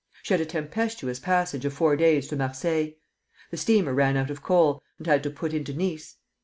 [0.23, 2.95] She had a tempestuous passage of four days to Marseilles.
[3.51, 6.17] The steamer ran out of coal, and had to put into Nice.